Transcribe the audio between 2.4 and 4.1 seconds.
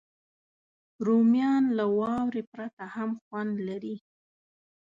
پرته هم خوند لري